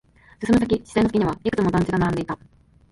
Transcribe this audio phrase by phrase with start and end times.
[0.43, 2.39] 進む先、視線の先にはいくつも団地が立ち並んでいた。